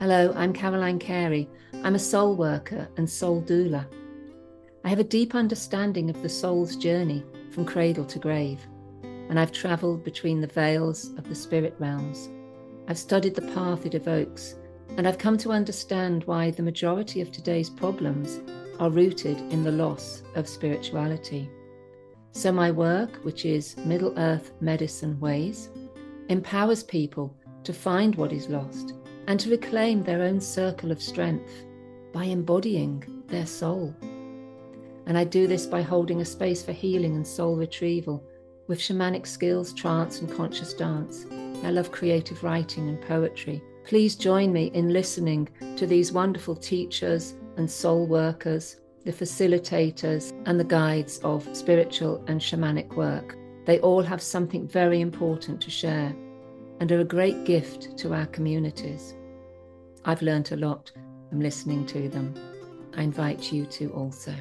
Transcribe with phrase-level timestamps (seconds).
[0.00, 1.50] Hello, I'm Caroline Carey.
[1.82, 3.84] I'm a soul worker and soul doula.
[4.84, 8.64] I have a deep understanding of the soul's journey from cradle to grave,
[9.02, 12.28] and I've travelled between the veils of the spirit realms.
[12.86, 14.54] I've studied the path it evokes,
[14.96, 18.38] and I've come to understand why the majority of today's problems
[18.78, 21.50] are rooted in the loss of spirituality.
[22.30, 25.70] So, my work, which is Middle Earth Medicine Ways,
[26.28, 28.94] empowers people to find what is lost
[29.28, 31.66] and to reclaim their own circle of strength
[32.12, 33.94] by embodying their soul.
[35.06, 38.24] And I do this by holding a space for healing and soul retrieval
[38.68, 41.26] with shamanic skills, trance, and conscious dance.
[41.62, 43.62] I love creative writing and poetry.
[43.84, 50.58] Please join me in listening to these wonderful teachers and soul workers, the facilitators, and
[50.58, 53.36] the guides of spiritual and shamanic work.
[53.66, 56.14] They all have something very important to share
[56.80, 59.14] and are a great gift to our communities.
[60.04, 60.90] I've learnt a lot
[61.28, 62.34] from listening to them.
[62.96, 64.34] I invite you to also.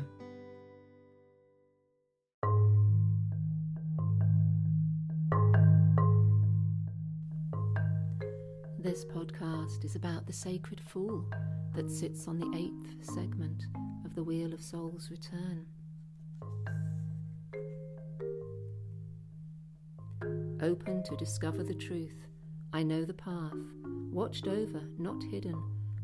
[8.79, 11.25] This podcast is about the sacred fool
[11.75, 13.65] that sits on the eighth segment
[14.05, 15.65] of the Wheel of Soul's return.
[20.61, 22.25] Open to discover the truth,
[22.73, 23.53] I know the path,
[24.17, 25.61] watched over, not hidden.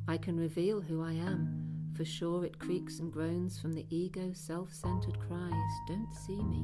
[0.07, 1.89] I can reveal who I am.
[1.97, 6.63] For sure it creaks and groans from the ego self centered cries, Don't see me.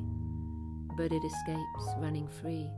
[0.96, 2.70] But it escapes, running free.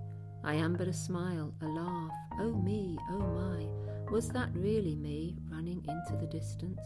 [0.46, 2.12] I am but a smile, a laugh.
[2.40, 3.68] Oh me, oh my,
[4.10, 6.82] was that really me running into the distance?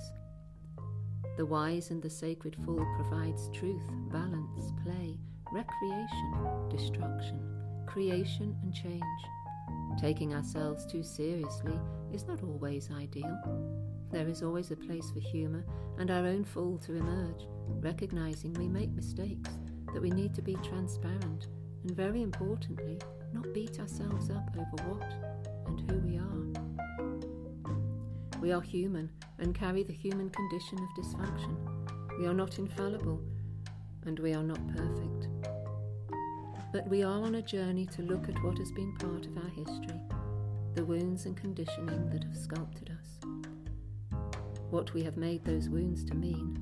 [1.38, 5.20] The wise and the sacred fool provides truth, balance, play,
[5.54, 6.34] recreation,
[6.72, 7.40] destruction,
[7.86, 9.22] creation, and change.
[10.00, 11.80] Taking ourselves too seriously
[12.14, 13.40] is not always ideal.
[14.12, 15.66] There is always a place for humour
[15.98, 17.48] and our own fool to emerge,
[17.82, 19.50] recognising we make mistakes,
[19.94, 21.48] that we need to be transparent,
[21.84, 23.00] and very importantly,
[23.34, 25.14] not beat ourselves up over what
[25.68, 26.46] and who we are.
[28.42, 29.10] We are human
[29.40, 31.58] and carry the human condition of dysfunction.
[32.20, 33.22] We are not infallible
[34.06, 35.30] and we are not perfect
[36.76, 39.50] but we are on a journey to look at what has been part of our
[39.52, 39.98] history,
[40.74, 43.30] the wounds and conditioning that have sculpted us,
[44.72, 46.54] what we have made those wounds to mean,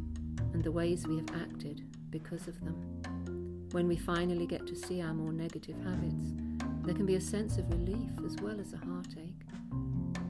[0.53, 1.81] and the ways we have acted
[2.11, 3.69] because of them.
[3.71, 6.33] When we finally get to see our more negative habits,
[6.83, 9.41] there can be a sense of relief as well as a heartache.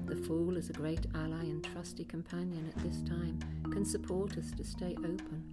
[0.05, 3.37] The fool, as a great ally and trusty companion at this time,
[3.69, 5.43] can support us to stay open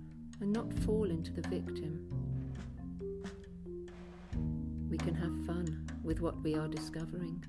[0.40, 2.30] and not fall into the victim
[5.02, 7.42] can have fun with what we are discovering,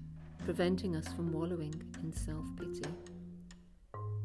[0.46, 2.90] preventing us from wallowing in self pity.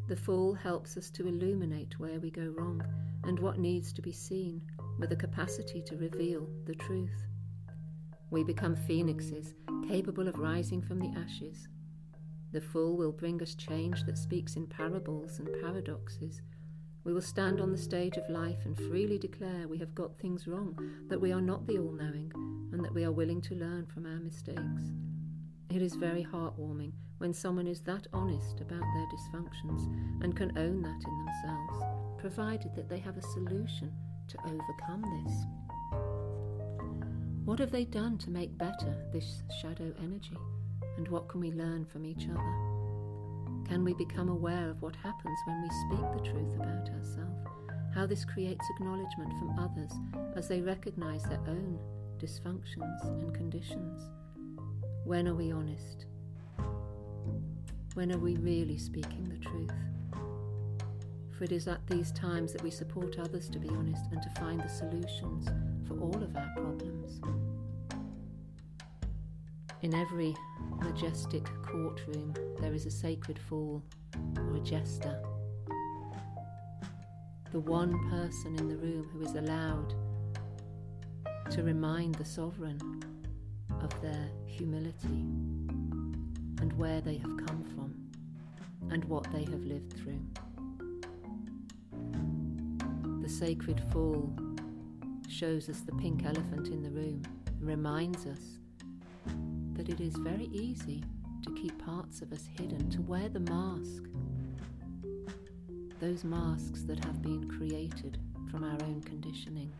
[0.06, 2.80] The Fool helps us to illuminate where we go wrong
[3.24, 4.62] and what needs to be seen
[5.00, 7.26] with a capacity to reveal the truth.
[8.30, 9.54] We become phoenixes
[9.88, 11.66] capable of rising from the ashes.
[12.52, 16.42] The Fool will bring us change that speaks in parables and paradoxes.
[17.02, 20.46] We will stand on the stage of life and freely declare we have got things
[20.46, 22.32] wrong, that we are not the all knowing,
[22.76, 24.82] and that we are willing to learn from our mistakes.
[25.70, 29.86] It is very heartwarming when someone is that honest about their dysfunctions
[30.22, 31.84] and can own that in themselves,
[32.18, 33.90] provided that they have a solution
[34.28, 35.34] to overcome this.
[37.46, 40.36] What have they done to make better this shadow energy,
[40.98, 43.66] and what can we learn from each other?
[43.66, 47.46] Can we become aware of what happens when we speak the truth about ourselves?
[47.94, 49.92] How this creates acknowledgement from others
[50.36, 51.78] as they recognize their own
[52.18, 54.10] dysfunctions, and conditions?
[55.04, 56.06] When are we honest?
[57.94, 59.72] When are we really speaking the truth?
[61.36, 64.40] For it is at these times that we support others to be honest and to
[64.40, 65.48] find the solutions
[65.86, 67.20] for all of our problems.
[69.82, 70.34] In every
[70.82, 73.82] majestic courtroom, there is a sacred fool
[74.36, 75.22] or a jester.
[77.52, 79.94] The one person in the room who is allowed
[81.50, 82.80] to remind the sovereign
[83.80, 85.06] of their humility
[86.60, 87.94] and where they have come from
[88.90, 90.20] and what they have lived through.
[93.22, 94.32] The sacred fool
[95.28, 97.22] shows us the pink elephant in the room
[97.60, 98.58] reminds us
[99.74, 101.04] that it is very easy
[101.44, 104.02] to keep parts of us hidden, to wear the mask.
[106.00, 108.18] Those masks that have been created
[108.50, 109.72] from our own conditioning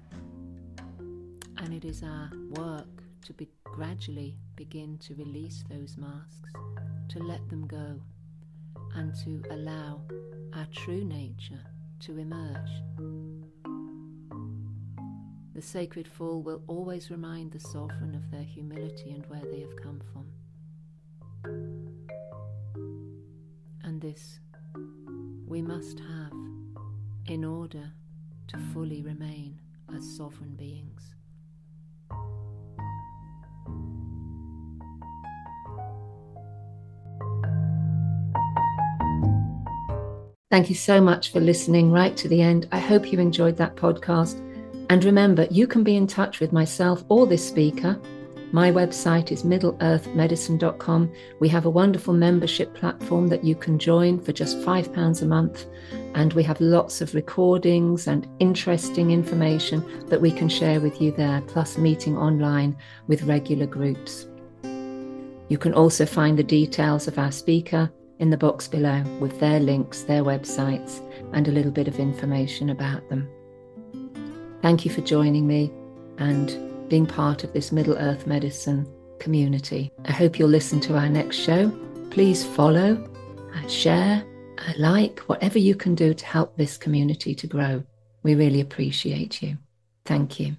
[1.59, 6.51] and it is our work to be gradually begin to release those masks,
[7.09, 8.01] to let them go,
[8.95, 10.01] and to allow
[10.55, 11.61] our true nature
[12.01, 12.71] to emerge.
[15.55, 19.77] The sacred fool will always remind the sovereign of their humility and where they have
[19.83, 20.27] come from.
[23.83, 24.41] And this
[25.47, 26.33] we must have
[27.27, 27.93] in order
[28.49, 29.59] to fully remain
[29.95, 31.16] as sovereign beings.
[40.49, 42.69] Thank you so much for listening right to the end.
[42.71, 44.41] I hope you enjoyed that podcast.
[44.89, 48.01] And remember, you can be in touch with myself or this speaker.
[48.53, 51.13] My website is middleearthmedicine.com.
[51.41, 55.67] We have a wonderful membership platform that you can join for just £5 a month.
[56.15, 61.11] And we have lots of recordings and interesting information that we can share with you
[61.11, 62.77] there, plus meeting online
[63.09, 64.29] with regular groups.
[65.49, 69.61] You can also find the details of our speaker in the box below with their
[69.61, 71.01] links, their websites,
[71.33, 73.29] and a little bit of information about them.
[74.63, 75.71] Thank you for joining me
[76.19, 78.87] and being part of this Middle Earth Medicine
[79.19, 79.93] community.
[80.05, 81.71] I hope you'll listen to our next show.
[82.11, 83.07] Please follow,
[83.55, 84.25] uh, share,
[84.59, 87.83] uh, like, whatever you can do to help this community to grow.
[88.23, 89.59] We really appreciate you.
[90.05, 90.57] Thank you.